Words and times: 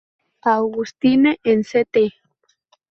Augustine 0.45 1.37
en 1.43 1.59
St. 1.63 2.11